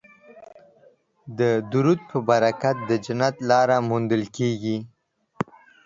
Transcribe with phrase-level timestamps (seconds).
[1.39, 1.41] د
[1.71, 4.77] درود په برکت د جنت لاره موندل کیږي